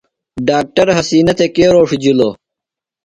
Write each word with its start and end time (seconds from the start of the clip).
ڈاکٹر 0.47 0.87
حسنہ 0.97 1.33
تھےۡ 1.37 1.51
کے 1.55 1.65
رھوݜِجِلوۡ؟ 1.73 2.33